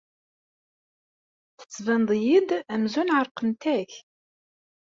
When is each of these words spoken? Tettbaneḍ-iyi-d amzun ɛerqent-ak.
Tettbaneḍ-iyi-d 1.59 2.49
amzun 2.73 3.13
ɛerqent-ak. 3.17 3.91